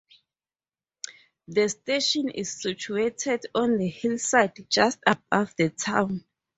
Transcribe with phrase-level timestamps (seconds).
[1.47, 6.25] The station is situated on the hillside just above the town.